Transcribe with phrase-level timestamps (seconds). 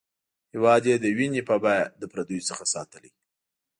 [0.53, 3.11] هېواد یې د وینې په بیه له پردیو څخه ساتلی.